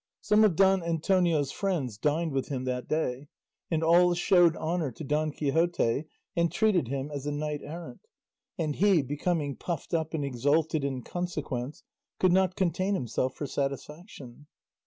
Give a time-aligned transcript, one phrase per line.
[0.19, 3.27] Some of Don Antonio's friends dined with him that day,
[3.69, 8.07] and all showed honour to Don Quixote and treated him as a knight errant,
[8.57, 11.83] and he becoming puffed up and exalted in consequence
[12.19, 14.47] could not contain himself for satisfaction.